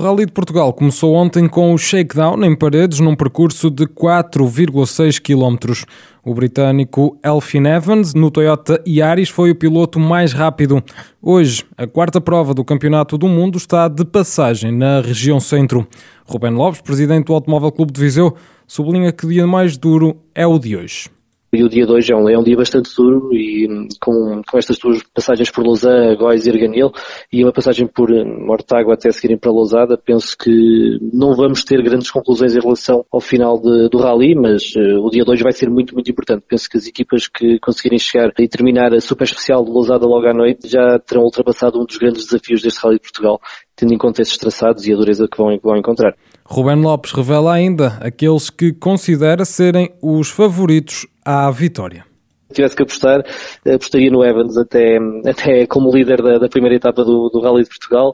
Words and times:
O 0.00 0.02
Rally 0.02 0.24
de 0.24 0.32
Portugal 0.32 0.72
começou 0.72 1.12
ontem 1.14 1.46
com 1.46 1.74
o 1.74 1.76
shakedown 1.76 2.42
em 2.42 2.56
paredes 2.56 3.00
num 3.00 3.14
percurso 3.14 3.70
de 3.70 3.84
4,6 3.84 5.20
km. 5.20 5.84
O 6.24 6.32
britânico 6.32 7.18
Elfin 7.22 7.66
Evans, 7.66 8.14
no 8.14 8.30
Toyota 8.30 8.82
Yaris, 8.88 9.28
foi 9.28 9.50
o 9.50 9.54
piloto 9.54 10.00
mais 10.00 10.32
rápido. 10.32 10.82
Hoje, 11.20 11.66
a 11.76 11.86
quarta 11.86 12.18
prova 12.18 12.54
do 12.54 12.64
Campeonato 12.64 13.18
do 13.18 13.28
Mundo 13.28 13.58
está 13.58 13.88
de 13.88 14.06
passagem 14.06 14.72
na 14.72 15.02
região 15.02 15.38
centro. 15.38 15.86
Ruben 16.24 16.54
Lopes, 16.54 16.80
presidente 16.80 17.26
do 17.26 17.34
Automóvel 17.34 17.70
Clube 17.70 17.92
de 17.92 18.00
Viseu, 18.00 18.34
sublinha 18.66 19.12
que 19.12 19.26
o 19.26 19.28
dia 19.28 19.46
mais 19.46 19.76
duro 19.76 20.16
é 20.34 20.46
o 20.46 20.58
de 20.58 20.78
hoje. 20.78 21.10
E 21.52 21.64
o 21.64 21.68
dia 21.68 21.84
de 21.84 21.90
hoje 21.90 22.12
é 22.12 22.16
um, 22.16 22.28
é 22.28 22.38
um 22.38 22.44
dia 22.44 22.56
bastante 22.56 22.94
duro 22.96 23.34
e 23.34 23.88
com, 24.00 24.40
com 24.48 24.56
estas 24.56 24.78
duas 24.78 25.02
passagens 25.12 25.50
por 25.50 25.66
Lausanne, 25.66 26.16
Góis 26.16 26.46
e 26.46 26.50
Arganil 26.50 26.92
e 27.32 27.42
uma 27.42 27.52
passagem 27.52 27.88
por 27.88 28.08
Mortágua 28.24 28.94
até 28.94 29.10
seguirem 29.10 29.36
para 29.36 29.50
Lousada, 29.50 29.98
penso 29.98 30.36
que 30.38 30.98
não 31.12 31.34
vamos 31.34 31.64
ter 31.64 31.82
grandes 31.82 32.08
conclusões 32.08 32.54
em 32.54 32.60
relação 32.60 33.04
ao 33.10 33.20
final 33.20 33.60
de, 33.60 33.88
do 33.88 33.98
rally, 33.98 34.36
mas 34.36 34.62
uh, 34.76 35.04
o 35.04 35.10
dia 35.10 35.24
de 35.24 35.30
hoje 35.30 35.42
vai 35.42 35.52
ser 35.52 35.68
muito, 35.68 35.92
muito 35.92 36.08
importante. 36.08 36.44
Penso 36.48 36.70
que 36.70 36.76
as 36.76 36.86
equipas 36.86 37.26
que 37.26 37.58
conseguirem 37.58 37.98
chegar 37.98 38.32
e 38.38 38.46
terminar 38.46 38.94
a 38.94 39.00
super 39.00 39.24
especial 39.24 39.64
de 39.64 39.72
Lousada 39.72 40.06
logo 40.06 40.28
à 40.28 40.32
noite 40.32 40.68
já 40.68 41.00
terão 41.00 41.24
ultrapassado 41.24 41.80
um 41.80 41.84
dos 41.84 41.96
grandes 41.96 42.26
desafios 42.26 42.62
deste 42.62 42.80
rally 42.80 42.96
de 42.96 43.02
Portugal, 43.02 43.40
tendo 43.74 43.92
em 43.92 43.98
conta 43.98 44.22
esses 44.22 44.38
traçados 44.38 44.86
e 44.86 44.92
a 44.92 44.96
dureza 44.96 45.26
que 45.26 45.36
vão, 45.36 45.58
vão 45.60 45.76
encontrar. 45.76 46.14
Ruben 46.50 46.82
Lopes 46.82 47.12
revela 47.12 47.52
ainda 47.52 47.98
aqueles 48.00 48.50
que 48.50 48.72
considera 48.72 49.44
serem 49.44 49.94
os 50.02 50.30
favoritos 50.30 51.06
à 51.24 51.48
vitória. 51.48 52.04
Se 52.48 52.54
tivesse 52.54 52.74
que 52.74 52.82
apostar, 52.82 53.20
apostaria 53.64 54.10
no 54.10 54.24
Evans 54.24 54.56
até, 54.56 54.98
até 55.24 55.64
como 55.68 55.94
líder 55.94 56.20
da, 56.20 56.38
da 56.38 56.48
primeira 56.48 56.74
etapa 56.74 57.04
do, 57.04 57.28
do 57.28 57.40
Rally 57.40 57.62
de 57.62 57.68
Portugal 57.68 58.12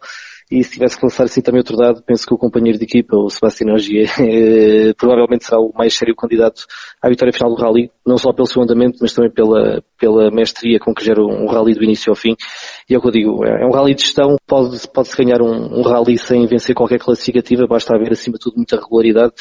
e 0.49 0.63
se 0.63 0.73
tivesse 0.73 0.97
que 0.97 1.05
lançar 1.05 1.25
assim 1.25 1.41
também 1.41 1.59
outro 1.59 1.77
dado, 1.77 2.03
penso 2.03 2.25
que 2.25 2.33
o 2.33 2.39
companheiro 2.39 2.79
de 2.79 2.85
equipa, 2.85 3.17
o 3.17 3.29
Sebastião 3.29 3.75
Ogier, 3.75 4.09
eh, 4.21 4.95
provavelmente 4.97 5.45
será 5.45 5.59
o 5.59 5.73
mais 5.75 5.95
sério 5.95 6.15
candidato 6.15 6.63
à 7.03 7.09
vitória 7.09 7.33
final 7.33 7.53
do 7.53 7.61
Rally, 7.61 7.91
não 8.07 8.17
só 8.17 8.33
pelo 8.33 8.47
seu 8.47 8.63
andamento, 8.63 8.99
mas 9.01 9.13
também 9.13 9.31
pela, 9.31 9.83
pela 9.99 10.31
mestria 10.31 10.79
com 10.79 10.95
que 10.95 11.05
gera 11.05 11.21
um 11.21 11.47
Rally 11.47 11.75
do 11.75 11.83
início 11.83 12.11
ao 12.11 12.15
fim. 12.17 12.37
E 12.89 12.95
é 12.95 12.99
o 12.99 13.01
que 13.01 13.09
eu 13.09 13.11
digo, 13.11 13.45
é 13.45 13.67
um 13.67 13.73
Rally 13.73 13.95
de 13.95 14.03
gestão, 14.03 14.37
pode-se 14.47 14.89
pode 14.89 15.11
ganhar 15.17 15.43
um, 15.43 15.81
um 15.81 15.83
Rally 15.83 16.17
sem 16.17 16.47
vencer 16.47 16.77
qualquer 16.77 17.01
classificativa, 17.01 17.67
basta 17.67 17.97
haver 17.97 18.13
acima 18.13 18.35
de 18.35 18.45
tudo 18.45 18.57
muita 18.57 18.77
regularidade 18.77 19.33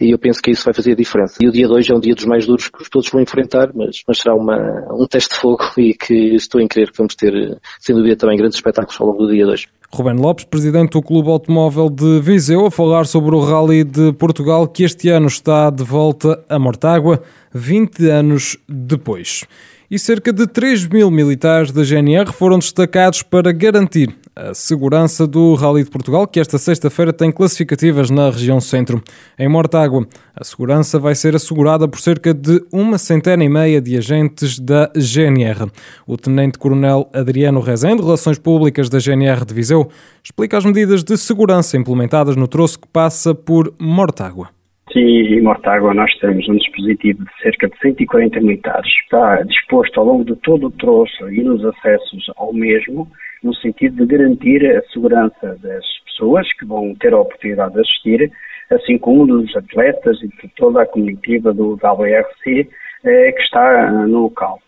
e 0.00 0.12
eu 0.12 0.18
penso 0.18 0.40
que 0.40 0.52
isso 0.52 0.64
vai 0.64 0.72
fazer 0.72 0.92
a 0.92 0.96
diferença. 0.96 1.38
E 1.40 1.48
o 1.48 1.52
dia 1.52 1.66
de 1.66 1.72
hoje 1.72 1.92
é 1.92 1.96
um 1.96 2.00
dia 2.00 2.14
dos 2.14 2.24
mais 2.24 2.46
duros 2.46 2.68
que 2.68 2.88
todos 2.88 3.10
vão 3.10 3.20
enfrentar, 3.20 3.72
mas, 3.74 4.02
mas 4.06 4.18
será 4.18 4.36
uma, 4.36 4.56
um 4.92 5.08
teste 5.08 5.34
de 5.34 5.40
fogo 5.40 5.64
e 5.76 5.92
que 5.92 6.36
estou 6.36 6.60
em 6.60 6.68
crer 6.68 6.92
que 6.92 6.98
vamos 6.98 7.16
ter, 7.16 7.32
sem 7.80 7.96
dúvida, 7.96 8.14
também 8.14 8.36
grandes 8.36 8.56
espetáculos 8.56 9.00
ao 9.00 9.08
longo 9.08 9.26
do 9.26 9.32
dia 9.32 9.44
de 9.44 9.50
hoje. 9.50 9.66
Ruben 9.94 10.16
Lopes, 10.16 10.46
presidente 10.46 10.92
do 10.92 11.02
Clube 11.02 11.28
Automóvel 11.28 11.90
de 11.90 12.18
Viseu, 12.20 12.64
a 12.64 12.70
falar 12.70 13.04
sobre 13.04 13.34
o 13.34 13.40
Rally 13.40 13.84
de 13.84 14.10
Portugal, 14.14 14.66
que 14.66 14.84
este 14.84 15.10
ano 15.10 15.26
está 15.26 15.68
de 15.68 15.84
volta 15.84 16.42
a 16.48 16.58
Mortágua, 16.58 17.22
20 17.52 18.08
anos 18.08 18.56
depois. 18.66 19.44
E 19.90 19.98
cerca 19.98 20.32
de 20.32 20.46
3 20.46 20.86
mil 20.86 21.10
militares 21.10 21.72
da 21.72 21.82
GNR 21.82 22.32
foram 22.32 22.58
destacados 22.58 23.22
para 23.22 23.52
garantir 23.52 24.16
a 24.34 24.54
segurança 24.54 25.26
do 25.26 25.54
Rally 25.54 25.84
de 25.84 25.90
Portugal, 25.90 26.26
que 26.26 26.40
esta 26.40 26.58
sexta-feira 26.58 27.12
tem 27.12 27.30
classificativas 27.30 28.10
na 28.10 28.30
região 28.30 28.60
centro. 28.60 29.02
Em 29.38 29.48
Mortágua, 29.48 30.06
a 30.34 30.42
segurança 30.42 30.98
vai 30.98 31.14
ser 31.14 31.36
assegurada 31.36 31.86
por 31.86 32.00
cerca 32.00 32.32
de 32.32 32.64
uma 32.72 32.96
centena 32.98 33.44
e 33.44 33.48
meia 33.48 33.80
de 33.80 33.96
agentes 33.96 34.58
da 34.58 34.90
GNR. 34.96 35.70
O 36.06 36.16
Tenente-Coronel 36.16 37.10
Adriano 37.12 37.60
Rezende, 37.60 38.02
Relações 38.02 38.38
Públicas 38.38 38.88
da 38.88 38.98
GNR 38.98 39.44
de 39.44 39.52
Viseu, 39.52 39.88
explica 40.24 40.56
as 40.56 40.64
medidas 40.64 41.04
de 41.04 41.16
segurança 41.16 41.76
implementadas 41.76 42.36
no 42.36 42.48
troço 42.48 42.78
que 42.78 42.88
passa 42.88 43.34
por 43.34 43.74
Mortágua. 43.78 44.61
Sim, 44.92 45.00
em 45.00 45.40
Mortágua 45.40 45.94
nós 45.94 46.12
temos 46.18 46.46
um 46.50 46.56
dispositivo 46.56 47.24
de 47.24 47.42
cerca 47.42 47.66
de 47.66 47.78
140 47.78 48.40
militares. 48.40 48.92
Está 49.04 49.42
disposto 49.42 49.98
ao 49.98 50.04
longo 50.04 50.24
de 50.24 50.36
todo 50.36 50.66
o 50.66 50.70
troço 50.70 51.30
e 51.30 51.42
nos 51.42 51.64
acessos 51.64 52.30
ao 52.36 52.52
mesmo, 52.52 53.08
no 53.42 53.54
sentido 53.54 53.96
de 53.96 54.14
garantir 54.14 54.66
a 54.66 54.82
segurança 54.92 55.56
das 55.62 55.84
pessoas 56.04 56.46
que 56.58 56.66
vão 56.66 56.94
ter 56.96 57.14
a 57.14 57.20
oportunidade 57.20 57.72
de 57.72 57.80
assistir, 57.80 58.30
assim 58.70 58.98
como 58.98 59.26
dos 59.26 59.56
atletas 59.56 60.20
e 60.22 60.28
de 60.28 60.54
toda 60.56 60.82
a 60.82 60.86
comitiva 60.86 61.54
do 61.54 61.72
WRC 61.72 62.68
eh, 63.04 63.32
que 63.32 63.42
está 63.42 63.90
no 63.90 64.24
local. 64.24 64.60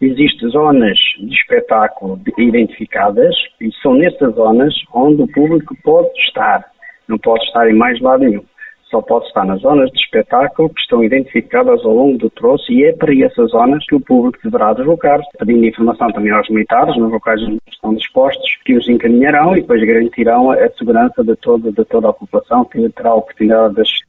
Existem 0.00 0.48
zonas 0.48 0.98
de 1.18 1.34
espetáculo 1.34 2.18
identificadas 2.38 3.34
e 3.60 3.70
são 3.82 3.94
nessas 3.94 4.34
zonas 4.36 4.74
onde 4.94 5.20
o 5.20 5.28
público 5.28 5.76
pode 5.84 6.08
estar. 6.20 6.64
Não 7.06 7.18
pode 7.18 7.44
estar 7.44 7.68
em 7.68 7.74
mais 7.74 8.00
lado 8.00 8.24
nenhum 8.24 8.44
só 8.90 9.02
pode 9.02 9.26
estar 9.26 9.44
nas 9.44 9.60
zonas 9.60 9.90
de 9.90 9.98
espetáculo 9.98 10.70
que 10.70 10.80
estão 10.80 11.02
identificadas 11.02 11.84
ao 11.84 11.94
longo 11.94 12.18
do 12.18 12.30
troço 12.30 12.70
e 12.72 12.84
é 12.84 12.92
para 12.92 13.14
essas 13.14 13.50
zonas 13.50 13.84
que 13.86 13.94
o 13.94 14.00
público 14.00 14.38
deverá 14.42 14.72
deslocar-se, 14.72 15.26
pedindo 15.38 15.66
informação 15.66 16.08
também 16.12 16.32
aos 16.32 16.48
militares, 16.48 16.96
nos 16.96 17.10
locais 17.10 17.42
onde 17.42 17.58
estão 17.70 17.94
dispostos, 17.94 18.48
que 18.64 18.76
os 18.76 18.88
encaminharão 18.88 19.56
e 19.56 19.60
depois 19.60 19.84
garantirão 19.84 20.50
a 20.50 20.68
segurança 20.78 21.24
de 21.24 21.34
toda, 21.36 21.72
de 21.72 21.84
toda 21.84 22.10
a 22.10 22.12
população 22.12 22.64
que 22.64 22.88
terá 22.90 23.10
a 23.10 23.14
oportunidade 23.14 23.74
de 23.74 23.80
assistir. 23.80 24.06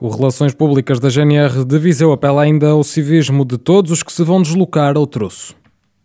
O 0.00 0.08
Relações 0.08 0.54
Públicas 0.54 0.98
da 0.98 1.08
GNR 1.08 1.64
de 1.64 1.78
Viseu 1.78 2.12
apela 2.12 2.42
ainda 2.42 2.68
ao 2.70 2.82
civismo 2.82 3.44
de 3.44 3.58
todos 3.58 3.90
os 3.90 4.02
que 4.02 4.12
se 4.12 4.24
vão 4.24 4.42
deslocar 4.42 4.96
ao 4.96 5.06
troço. 5.06 5.54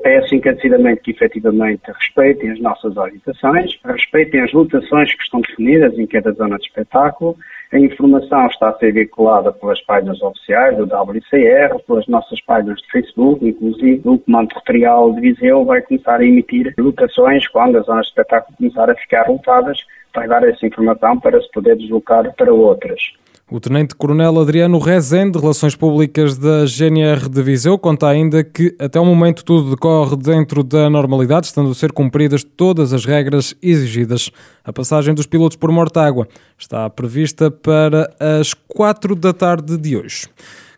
Peço 0.01 0.33
encarecidamente 0.33 1.01
que 1.01 1.11
efetivamente 1.11 1.81
respeitem 1.87 2.51
as 2.51 2.61
nossas 2.61 2.95
orientações, 2.95 3.77
respeitem 3.83 4.41
as 4.41 4.53
lotações 4.53 5.13
que 5.13 5.23
estão 5.23 5.41
definidas 5.41 5.97
em 5.97 6.07
cada 6.07 6.31
zona 6.31 6.57
de 6.57 6.67
espetáculo, 6.67 7.35
a 7.71 7.79
informação 7.79 8.47
está 8.47 8.69
a 8.69 8.77
ser 8.79 8.93
veiculada 8.93 9.51
pelas 9.51 9.79
páginas 9.81 10.19
oficiais 10.21 10.75
do 10.75 10.85
WCR, 10.85 11.79
pelas 11.85 12.07
nossas 12.07 12.41
páginas 12.41 12.79
de 12.81 12.91
Facebook, 12.91 13.47
inclusive 13.47 14.01
o 14.05 14.17
Comando 14.17 14.47
Territorial 14.49 15.13
de 15.13 15.21
Viseu 15.21 15.63
vai 15.65 15.81
começar 15.83 16.19
a 16.19 16.25
emitir 16.25 16.73
lotações 16.79 17.47
quando 17.49 17.77
as 17.77 17.85
zonas 17.85 18.07
de 18.07 18.09
espetáculo 18.09 18.57
começar 18.57 18.89
a 18.89 18.95
ficar 18.95 19.29
lotadas, 19.29 19.77
vai 20.15 20.27
dar 20.27 20.43
essa 20.43 20.65
informação 20.65 21.19
para 21.19 21.39
se 21.39 21.51
poder 21.51 21.77
deslocar 21.77 22.33
para 22.35 22.51
outras. 22.51 22.99
O 23.51 23.59
Tenente-Coronel 23.59 24.39
Adriano 24.39 24.77
Rezende, 24.77 25.39
Relações 25.39 25.75
Públicas 25.75 26.37
da 26.37 26.65
GNR 26.67 27.27
de 27.27 27.41
Viseu, 27.41 27.79
conta 27.79 28.07
ainda 28.07 28.43
que 28.43 28.75
até 28.77 28.99
o 28.99 29.05
momento 29.05 29.43
tudo 29.43 29.71
decorre 29.71 30.15
dentro 30.17 30.63
da 30.63 30.87
normalidade, 30.87 31.47
estando 31.47 31.71
a 31.71 31.73
ser 31.73 31.91
cumpridas 31.91 32.43
todas 32.43 32.93
as 32.93 33.05
regras 33.05 33.55
exigidas. 33.59 34.29
A 34.63 34.71
passagem 34.71 35.15
dos 35.15 35.25
pilotos 35.25 35.57
por 35.57 35.71
Mortágua 35.71 36.27
está 36.59 36.87
prevista 36.91 37.49
para 37.61 38.09
as 38.19 38.53
4 38.53 39.15
da 39.15 39.33
tarde 39.33 39.77
de 39.77 39.97
hoje. 39.97 40.27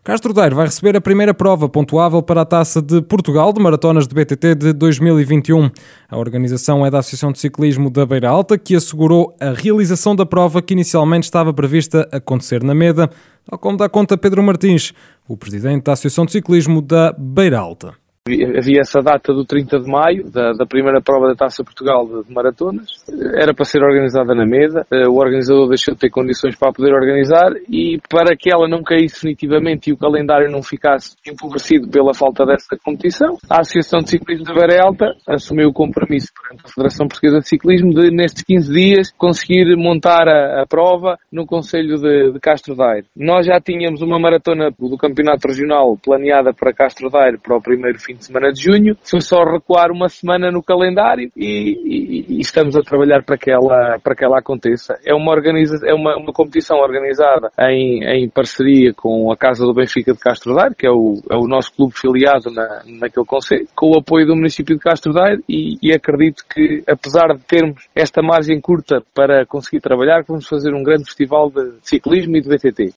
Castro 0.04 0.32
Daire 0.32 0.52
vai 0.52 0.66
receber 0.66 0.96
a 0.96 1.00
primeira 1.00 1.32
prova 1.32 1.68
pontuável 1.68 2.20
para 2.20 2.40
a 2.40 2.44
Taça 2.44 2.82
de 2.82 3.00
Portugal 3.02 3.52
de 3.52 3.62
Maratonas 3.62 4.08
de 4.08 4.12
BTT 4.12 4.56
de 4.56 4.72
2021. 4.72 5.70
A 6.10 6.18
organização 6.18 6.84
é 6.84 6.90
da 6.90 6.98
Associação 6.98 7.30
de 7.30 7.38
Ciclismo 7.38 7.88
da 7.88 8.04
Beira 8.04 8.28
Alta, 8.28 8.58
que 8.58 8.74
assegurou 8.74 9.32
a 9.40 9.52
realização 9.52 10.16
da 10.16 10.26
prova 10.26 10.60
que 10.60 10.74
inicialmente 10.74 11.22
estava 11.22 11.54
prevista 11.54 12.08
acontecer 12.10 12.64
na 12.64 12.74
Meda, 12.74 13.08
tal 13.48 13.56
como 13.60 13.76
dá 13.76 13.88
conta 13.88 14.18
Pedro 14.18 14.42
Martins, 14.42 14.92
o 15.28 15.36
presidente 15.36 15.84
da 15.84 15.92
Associação 15.92 16.26
de 16.26 16.32
Ciclismo 16.32 16.82
da 16.82 17.14
Beira 17.16 17.60
Alta. 17.60 18.01
Havia 18.24 18.82
essa 18.82 19.00
data 19.00 19.32
do 19.34 19.44
30 19.44 19.80
de 19.80 19.90
maio, 19.90 20.30
da, 20.30 20.52
da 20.52 20.64
primeira 20.64 21.02
prova 21.02 21.26
da 21.26 21.34
Taça 21.34 21.64
Portugal 21.64 22.06
de, 22.06 22.28
de, 22.28 22.32
maratonas. 22.32 22.86
Era 23.34 23.52
para 23.52 23.64
ser 23.64 23.82
organizada 23.82 24.32
na 24.32 24.46
Meda. 24.46 24.86
Eh, 24.92 25.08
o 25.08 25.16
organizador 25.16 25.68
deixou 25.68 25.92
de 25.94 26.02
ter 26.02 26.10
condições 26.10 26.54
para 26.54 26.72
poder 26.72 26.94
organizar 26.94 27.50
e 27.68 28.00
para 28.08 28.36
que 28.36 28.48
ela 28.48 28.68
não 28.68 28.84
caísse 28.84 29.16
definitivamente 29.16 29.90
e 29.90 29.92
o 29.92 29.96
calendário 29.96 30.48
não 30.52 30.62
ficasse 30.62 31.16
empobrecido 31.26 31.88
pela 31.90 32.14
falta 32.14 32.46
dessa 32.46 32.76
competição, 32.84 33.38
a 33.50 33.60
Associação 33.60 33.98
de 33.98 34.10
Ciclismo 34.10 34.44
da 34.44 34.54
Beira 34.54 34.84
Alta 34.84 35.06
assumiu 35.26 35.70
o 35.70 35.72
compromisso 35.72 36.28
perante 36.40 36.62
a 36.64 36.68
Federação 36.68 37.08
Portuguesa 37.08 37.40
de 37.40 37.48
Ciclismo 37.48 37.92
de, 37.92 38.08
nestes 38.12 38.44
15 38.44 38.72
dias, 38.72 39.12
conseguir 39.18 39.74
montar 39.76 40.28
a, 40.28 40.62
a 40.62 40.66
prova 40.68 41.18
no 41.32 41.44
Conselho 41.44 41.96
de, 41.96 42.30
de 42.30 42.38
Castro 42.38 42.76
Daire. 42.76 43.06
Nós 43.16 43.46
já 43.46 43.60
tínhamos 43.60 44.00
uma 44.00 44.20
maratona 44.20 44.70
do 44.78 44.96
Campeonato 44.96 45.48
Regional 45.48 45.98
planeada 46.00 46.54
para 46.54 46.72
Castro 46.72 47.10
Daire 47.10 47.36
para 47.36 47.56
o 47.56 47.60
primeiro 47.60 47.98
fim 47.98 48.11
fim 48.12 48.16
de 48.16 48.24
semana 48.24 48.52
de 48.52 48.62
junho. 48.62 48.96
Foi 49.02 49.20
só 49.20 49.42
recuar 49.44 49.90
uma 49.90 50.08
semana 50.08 50.50
no 50.50 50.62
calendário 50.62 51.30
e, 51.36 51.46
e, 51.46 52.36
e 52.36 52.40
estamos 52.40 52.76
a 52.76 52.82
trabalhar 52.82 53.22
para 53.22 53.36
que 53.36 53.50
ela, 53.50 53.98
para 54.02 54.14
que 54.14 54.24
ela 54.24 54.38
aconteça. 54.38 54.98
É 55.04 55.14
uma, 55.14 55.32
organiza, 55.32 55.78
é 55.86 55.94
uma, 55.94 56.16
uma 56.16 56.32
competição 56.32 56.78
organizada 56.78 57.50
em, 57.60 58.04
em 58.04 58.28
parceria 58.28 58.92
com 58.94 59.32
a 59.32 59.36
Casa 59.36 59.64
do 59.64 59.74
Benfica 59.74 60.12
de 60.12 60.18
Castro 60.18 60.54
Daire, 60.54 60.74
que 60.74 60.86
é 60.86 60.90
o, 60.90 61.20
é 61.30 61.36
o 61.36 61.46
nosso 61.46 61.72
clube 61.74 61.94
filiado 61.96 62.50
na, 62.50 62.82
naquele 62.86 63.26
conselho, 63.26 63.66
com 63.74 63.90
o 63.90 63.98
apoio 63.98 64.26
do 64.26 64.36
município 64.36 64.76
de 64.76 64.82
Castro 64.82 65.12
Daire 65.12 65.42
e, 65.48 65.78
e 65.82 65.92
acredito 65.92 66.44
que, 66.52 66.82
apesar 66.86 67.28
de 67.34 67.42
termos 67.44 67.86
esta 67.94 68.22
margem 68.22 68.60
curta 68.60 69.02
para 69.14 69.46
conseguir 69.46 69.80
trabalhar, 69.80 70.24
vamos 70.26 70.46
fazer 70.46 70.74
um 70.74 70.82
grande 70.82 71.04
festival 71.04 71.50
de 71.50 71.72
ciclismo 71.82 72.36
e 72.36 72.40
de 72.40 72.48
BTT. 72.48 72.94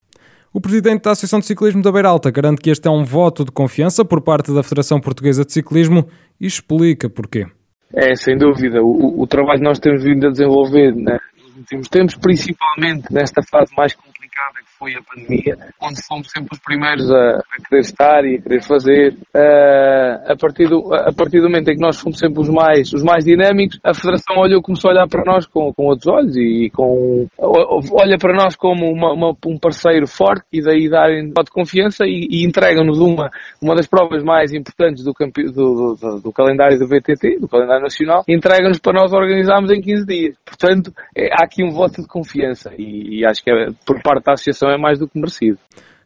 O 0.56 0.62
presidente 0.62 1.02
da 1.02 1.12
Associação 1.12 1.42
de 1.42 1.48
Ciclismo 1.48 1.82
da 1.82 1.92
Beira 1.92 2.08
Alta 2.08 2.32
garante 2.32 2.62
que 2.62 2.70
este 2.70 2.88
é 2.88 2.90
um 2.90 3.04
voto 3.04 3.44
de 3.44 3.52
confiança 3.52 4.06
por 4.06 4.22
parte 4.22 4.54
da 4.54 4.64
Federação 4.64 5.02
Portuguesa 5.02 5.44
de 5.44 5.52
Ciclismo 5.52 6.08
e 6.40 6.48
explica 6.48 7.10
porquê. 7.10 7.46
É, 7.94 8.16
sem 8.16 8.38
dúvida. 8.38 8.82
O, 8.82 9.22
o 9.22 9.28
trabalho 9.28 9.60
que 9.60 9.66
nós 9.66 9.80
temos 9.80 10.02
vindo 10.02 10.26
a 10.28 10.32
desenvolver 10.32 10.96
né, 10.96 11.20
nos 11.44 11.58
últimos 11.58 11.90
tempos, 11.90 12.16
principalmente 12.16 13.14
nesta 13.14 13.42
fase 13.44 13.70
mais 13.76 13.94
que 13.96 14.00
foi 14.78 14.94
a 14.96 15.02
pandemia, 15.02 15.58
onde 15.82 16.02
fomos 16.08 16.30
sempre 16.30 16.50
os 16.54 16.60
primeiros 16.60 17.10
a, 17.12 17.42
querer 17.68 17.82
estar 17.82 18.26
e 18.26 18.36
a 18.36 18.42
querer 18.42 18.62
fazer. 18.64 19.14
Uh, 19.34 20.32
a, 20.32 20.36
partir 20.40 20.68
do, 20.68 20.94
a 20.94 21.14
partir 21.14 21.40
do 21.40 21.50
momento 21.50 21.70
em 21.70 21.76
que 21.76 21.82
nós 21.82 22.00
fomos 22.00 22.20
sempre 22.20 22.42
os 22.42 22.50
mais, 22.50 22.94
os 22.94 23.04
mais 23.04 23.24
dinâmicos, 23.24 23.80
a 23.84 23.94
Federação 23.94 24.38
olhou, 24.38 24.62
começou 24.62 24.90
a 24.90 24.94
olhar 24.94 25.08
para 25.08 25.24
nós 25.26 25.46
com, 25.46 25.74
com 25.74 25.86
outros 25.86 26.08
olhos 26.08 26.36
e 26.36 26.70
com, 26.74 27.28
olha 27.38 28.18
para 28.18 28.34
nós 28.34 28.56
como 28.56 28.86
uma, 28.92 29.14
uma, 29.14 29.36
um 29.46 29.58
parceiro 29.58 30.08
forte 30.08 30.46
e 30.52 30.62
daí 30.62 30.90
darem 30.90 31.30
de 31.30 31.52
confiança 31.52 32.06
e, 32.06 32.28
e 32.30 32.46
entregam-nos 32.46 33.00
uma, 33.00 33.30
uma 33.62 33.76
das 33.76 33.88
provas 33.88 34.24
mais 34.24 34.54
importantes 34.54 35.04
do, 35.04 35.14
campe, 35.14 35.44
do, 35.44 35.96
do, 35.96 36.22
do, 36.22 36.34
calendário 36.34 36.78
do 36.78 36.88
VTT, 36.88 37.40
do 37.40 37.48
calendário 37.48 37.84
nacional, 37.84 38.24
entregam-nos 38.28 38.80
para 38.80 39.00
nós 39.00 39.14
organizarmos 39.14 39.72
em 39.72 39.82
15 39.82 40.06
dias. 40.06 40.36
Portanto, 40.46 40.94
é, 41.16 41.28
há 41.32 41.46
aqui 41.46 41.64
um 41.64 41.72
voto 41.72 42.02
de 42.02 42.08
confiança 42.08 42.72
e, 42.78 43.20
e 43.20 43.26
acho 43.26 43.44
que 43.44 43.52
é, 43.52 43.68
por 43.86 44.02
parte 44.02 44.26
da 44.26 44.34
Associação 44.34 44.65
é 44.70 44.78
mais 44.78 45.00
do 45.00 45.08
que 45.08 45.18
merecido. 45.18 45.58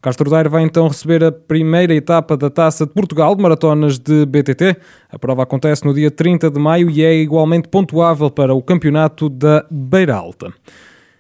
Castro 0.01 0.29
Daire 0.29 0.47
vai 0.47 0.63
então 0.63 0.88
receber 0.88 1.21
a 1.23 1.31
primeira 1.31 1.94
etapa 1.94 2.38
da 2.38 2.50
Taça 2.50 2.85
de 2.85 2.94
Portugal 2.94 3.35
de 3.35 3.44
maratonas 3.44 4.00
de 4.00 4.25
BTT. 4.25 4.77
A 5.11 5.19
prova 5.19 5.44
acontece 5.44 5.85
no 5.85 5.94
dia 5.94 6.09
30 6.09 6.50
de 6.50 6.57
maio 6.57 6.89
e 6.89 7.03
é 7.03 7.13
igualmente 7.15 7.67
pontuável 7.67 8.31
para 8.31 8.53
o 8.53 8.61
campeonato 8.61 9.27
da 9.27 9.65
Beira 9.69 10.15
Alta. 10.15 10.53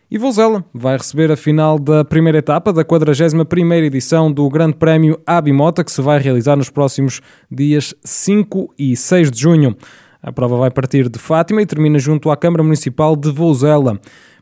E 0.09 0.17
Vozela 0.17 0.63
vai 0.73 0.97
receber 0.97 1.29
a 1.29 1.35
final 1.35 1.77
da 1.77 2.05
primeira 2.05 2.39
etapa 2.39 2.71
da 2.71 2.83
41ª 2.85 3.83
edição 3.83 4.31
do 4.31 4.49
Grande 4.49 4.75
Prémio 4.75 5.19
Abimota, 5.27 5.83
que 5.83 5.91
se 5.91 6.01
vai 6.01 6.17
realizar 6.17 6.55
nos 6.55 6.69
próximos 6.69 7.21
dias 7.51 7.93
5 8.03 8.73
e 8.79 8.95
6 8.95 9.29
de 9.29 9.39
junho. 9.41 9.75
A 10.23 10.31
prova 10.31 10.57
vai 10.57 10.71
partir 10.71 11.09
de 11.09 11.19
Fátima 11.19 11.61
e 11.61 11.65
termina 11.65 11.99
junto 11.99 12.31
à 12.31 12.37
Câmara 12.37 12.63
Municipal 12.63 13.15
de 13.15 13.29
Vozela. 13.29 13.99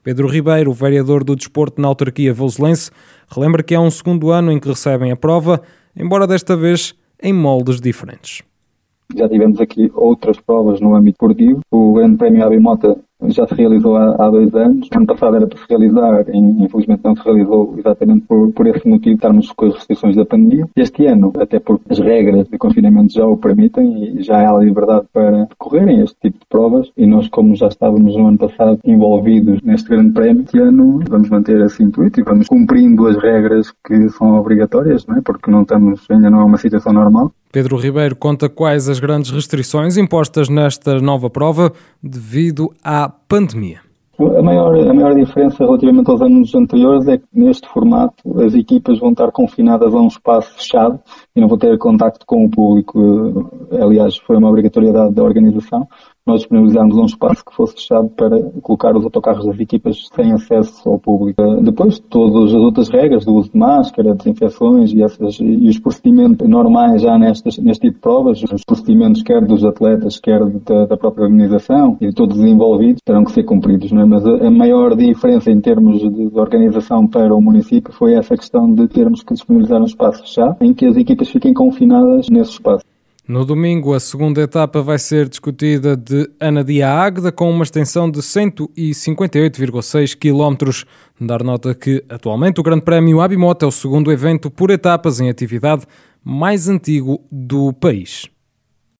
Pedro 0.07 0.29
Ribeiro, 0.29 0.71
vereador 0.71 1.21
do 1.21 1.35
Desporto 1.35 1.81
na 1.81 1.89
autarquia 1.89 2.33
voselense, 2.33 2.89
relembra 3.29 3.61
que 3.61 3.75
é 3.75 3.79
um 3.79 3.91
segundo 3.91 4.31
ano 4.31 4.53
em 4.53 4.57
que 4.57 4.69
recebem 4.69 5.11
a 5.11 5.17
prova, 5.17 5.61
embora 5.93 6.25
desta 6.25 6.55
vez 6.55 6.95
em 7.21 7.33
moldes 7.33 7.81
diferentes. 7.81 8.41
Já 9.13 9.27
tivemos 9.27 9.59
aqui 9.59 9.91
outras 9.93 10.39
provas 10.39 10.79
no 10.79 10.95
âmbito 10.95 11.15
esportivo. 11.15 11.59
O 11.69 11.95
Grande 11.95 12.15
Prémio 12.15 12.45
Abimota 12.45 12.97
já 13.25 13.47
se 13.47 13.55
realizou 13.55 13.95
há, 13.97 14.15
há, 14.19 14.29
dois 14.29 14.53
anos. 14.53 14.87
Ano 14.95 15.05
passado 15.05 15.35
era 15.35 15.47
para 15.47 15.57
se 15.57 15.65
realizar, 15.69 16.25
infelizmente 16.33 17.01
não 17.03 17.15
se 17.15 17.23
realizou 17.23 17.75
exatamente 17.77 18.25
por, 18.27 18.51
por 18.51 18.67
esse 18.67 18.87
motivo, 18.87 19.15
estarmos 19.15 19.51
com 19.51 19.65
as 19.65 19.75
restrições 19.75 20.15
da 20.15 20.25
pandemia. 20.25 20.67
Este 20.75 21.05
ano, 21.05 21.33
até 21.39 21.59
porque 21.59 21.85
as 21.89 21.99
regras 21.99 22.47
de 22.47 22.57
confinamento 22.57 23.13
já 23.13 23.25
o 23.25 23.37
permitem 23.37 24.19
e 24.19 24.23
já 24.23 24.49
há 24.49 24.57
liberdade 24.57 25.05
para 25.11 25.45
decorrerem 25.45 26.01
este 26.01 26.15
tipo 26.21 26.39
de 26.39 26.45
provas 26.49 26.91
e 26.95 27.05
nós, 27.05 27.27
como 27.29 27.55
já 27.55 27.67
estávamos 27.67 28.15
no 28.15 28.27
ano 28.27 28.37
passado 28.37 28.79
envolvidos 28.85 29.61
neste 29.61 29.89
grande 29.89 30.13
prémio, 30.13 30.43
este 30.43 30.59
ano 30.59 31.01
vamos 31.07 31.29
manter 31.29 31.59
esse 31.61 31.83
intuito 31.83 32.19
e 32.19 32.23
vamos 32.23 32.47
cumprindo 32.47 33.07
as 33.07 33.17
regras 33.17 33.71
que 33.85 34.09
são 34.09 34.39
obrigatórias, 34.39 35.05
não 35.05 35.17
é? 35.17 35.21
porque 35.21 35.49
não 35.49 35.63
estamos, 35.63 36.05
ainda 36.09 36.29
não 36.29 36.41
é 36.41 36.43
uma 36.45 36.57
situação 36.57 36.93
normal. 36.93 37.31
Pedro 37.51 37.77
Ribeiro 37.77 38.15
conta 38.15 38.49
quais 38.49 38.89
as 38.89 38.99
grandes 38.99 39.31
restrições 39.31 39.97
impostas 39.97 40.49
nesta 40.49 40.99
nova 40.99 41.29
prova 41.29 41.71
devido 42.03 42.71
à 42.83 43.06
pandemia? 43.09 43.81
A 44.19 44.41
maior, 44.41 44.75
a 44.75 44.93
maior 44.93 45.13
diferença 45.13 45.63
relativamente 45.63 46.09
aos 46.09 46.21
anos 46.21 46.55
anteriores 46.55 47.07
é 47.07 47.19
que 47.19 47.25
neste 47.31 47.67
formato 47.69 48.41
as 48.41 48.55
equipas 48.55 48.97
vão 48.99 49.11
estar 49.11 49.31
confinadas 49.31 49.93
a 49.93 49.97
um 49.97 50.07
espaço 50.07 50.55
fechado 50.55 50.99
e 51.35 51.39
não 51.39 51.47
vão 51.47 51.57
ter 51.57 51.77
contacto 51.77 52.25
com 52.25 52.43
o 52.43 52.49
público. 52.49 53.47
Aliás, 53.79 54.17
foi 54.17 54.37
uma 54.37 54.49
obrigatoriedade 54.49 55.13
da 55.13 55.23
organização 55.23 55.87
nós 56.27 56.41
disponibilizámos 56.41 56.97
um 56.97 57.05
espaço 57.05 57.43
que 57.43 57.55
fosse 57.55 57.75
fechado 57.75 58.09
para 58.09 58.41
colocar 58.61 58.95
os 58.95 59.03
autocarros 59.03 59.45
das 59.45 59.59
equipas 59.59 60.07
sem 60.13 60.31
acesso 60.31 60.87
ao 60.87 60.99
público. 60.99 61.41
Depois, 61.61 61.99
todas 61.99 62.53
as 62.53 62.61
outras 62.61 62.89
regras 62.89 63.25
do 63.25 63.33
uso 63.33 63.51
de 63.51 63.57
máscara, 63.57 64.15
desinfecções 64.15 64.91
e, 64.93 65.01
essas, 65.01 65.39
e 65.39 65.67
os 65.69 65.79
procedimentos 65.79 66.47
normais 66.47 67.01
já 67.01 67.17
nestes, 67.17 67.57
neste 67.57 67.87
tipo 67.87 67.95
de 67.95 68.01
provas, 68.01 68.43
os 68.43 68.63
procedimentos 68.65 69.23
quer 69.23 69.45
dos 69.45 69.63
atletas, 69.63 70.19
quer 70.19 70.43
da, 70.45 70.85
da 70.85 70.97
própria 70.97 71.23
organização 71.25 71.97
e 72.01 72.07
de 72.07 72.13
todos 72.13 72.37
os 72.37 72.45
envolvidos, 72.45 73.01
terão 73.05 73.23
que 73.23 73.31
ser 73.31 73.43
cumpridos. 73.43 73.91
Não 73.91 74.01
é? 74.01 74.05
Mas 74.05 74.25
a, 74.25 74.47
a 74.47 74.51
maior 74.51 74.95
diferença 74.95 75.51
em 75.51 75.61
termos 75.61 75.99
de, 75.99 76.29
de 76.29 76.39
organização 76.39 77.07
para 77.07 77.33
o 77.33 77.41
município 77.41 77.93
foi 77.93 78.13
essa 78.13 78.35
questão 78.35 78.71
de 78.73 78.87
termos 78.87 79.23
que 79.23 79.33
disponibilizar 79.33 79.81
um 79.81 79.85
espaço 79.85 80.21
fechado 80.21 80.57
em 80.61 80.73
que 80.73 80.85
as 80.85 80.97
equipas 80.97 81.29
fiquem 81.29 81.53
confinadas 81.53 82.29
nesse 82.29 82.51
espaço. 82.51 82.83
No 83.27 83.43
domingo, 83.43 83.93
a 83.93 83.99
segunda 83.99 84.41
etapa 84.41 84.81
vai 84.81 84.97
ser 84.97 85.27
discutida 85.27 85.97
de 85.97 86.31
Anadia 86.39 86.89
Águeda 86.89 87.29
com 87.29 87.51
uma 87.51 87.65
extensão 87.65 88.09
de 88.09 88.19
158,6 88.19 90.15
km. 90.15 90.85
Dar 91.19 91.43
nota 91.43 91.75
que, 91.75 92.01
atualmente, 92.07 92.61
o 92.61 92.63
Grande 92.63 92.83
Prémio 92.83 93.19
Abimoto 93.19 93.65
é 93.65 93.67
o 93.67 93.71
segundo 93.71 94.13
evento 94.13 94.49
por 94.49 94.71
etapas 94.71 95.19
em 95.19 95.29
atividade 95.29 95.85
mais 96.23 96.69
antigo 96.69 97.21
do 97.29 97.73
país. 97.73 98.29